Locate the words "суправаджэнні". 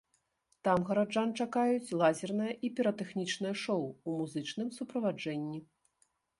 4.81-5.59